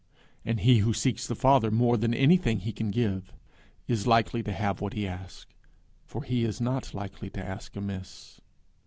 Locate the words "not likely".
6.59-7.29